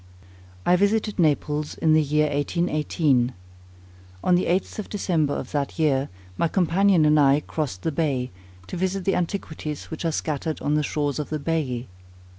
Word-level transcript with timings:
I 0.65 0.77
visited 0.77 1.19
Naples 1.19 1.75
in 1.75 1.93
the 1.93 2.01
year 2.01 2.27
1818. 2.33 3.35
On 4.23 4.33
the 4.33 4.45
8th 4.45 4.79
of 4.79 4.89
December 4.89 5.35
of 5.35 5.51
that 5.51 5.77
year, 5.77 6.09
my 6.37 6.47
companion 6.47 7.05
and 7.05 7.19
I 7.19 7.41
crossed 7.41 7.83
the 7.83 7.91
Bay, 7.91 8.31
to 8.65 8.75
visit 8.75 9.05
the 9.05 9.13
antiquities 9.13 9.91
which 9.91 10.03
are 10.03 10.11
scattered 10.11 10.59
on 10.59 10.73
the 10.73 10.81
shores 10.81 11.19
of 11.19 11.29
Baiæ. 11.29 11.85